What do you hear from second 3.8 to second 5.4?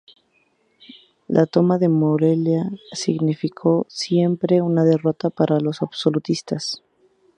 siempre la derrota